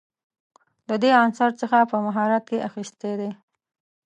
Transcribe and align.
له 0.89 0.95
دې 1.01 1.11
عنصر 1.23 1.51
څخه 1.61 1.77
په 1.91 1.97
مهارت 2.05 2.43
کار 2.49 2.61
اخیستی 2.67 3.13
دی. 3.19 3.31